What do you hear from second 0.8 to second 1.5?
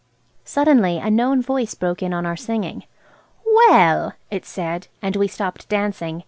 a known